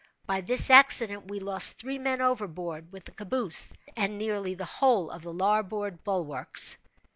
[0.25, 5.11] By this accident we lost three men overboard with the caboose, and nearly the whole
[5.11, 6.77] of the larboard bulwarks.